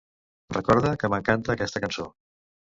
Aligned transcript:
Recorda 0.57 0.95
que 1.03 1.11
m'encanta 1.15 1.55
aquesta 1.57 1.85
cançó. 1.87 2.11